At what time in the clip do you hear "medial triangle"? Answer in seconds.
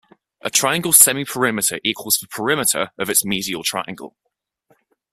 3.23-4.17